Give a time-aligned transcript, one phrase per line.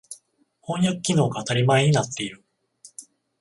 [0.63, 2.43] 翻訳機能が当たり前になっている。